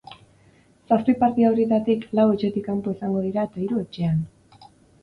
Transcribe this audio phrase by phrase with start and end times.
[0.91, 4.23] Zazpi partida horietatik, lau etxetik kanpo izango dira eta hiru, etxean.